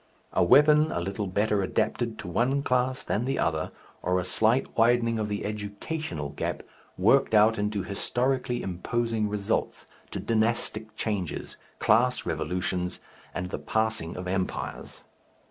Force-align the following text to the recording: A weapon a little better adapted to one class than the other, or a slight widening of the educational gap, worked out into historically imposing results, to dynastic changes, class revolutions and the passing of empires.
A 0.33 0.43
weapon 0.43 0.91
a 0.91 0.99
little 0.99 1.27
better 1.27 1.61
adapted 1.61 2.17
to 2.17 2.27
one 2.27 2.63
class 2.63 3.03
than 3.03 3.25
the 3.25 3.37
other, 3.37 3.71
or 4.01 4.19
a 4.19 4.23
slight 4.25 4.75
widening 4.75 5.19
of 5.19 5.29
the 5.29 5.45
educational 5.45 6.29
gap, 6.29 6.63
worked 6.97 7.35
out 7.35 7.59
into 7.59 7.83
historically 7.83 8.63
imposing 8.63 9.29
results, 9.29 9.85
to 10.09 10.19
dynastic 10.19 10.95
changes, 10.95 11.55
class 11.77 12.25
revolutions 12.25 12.99
and 13.35 13.51
the 13.51 13.59
passing 13.59 14.17
of 14.17 14.27
empires. 14.27 15.03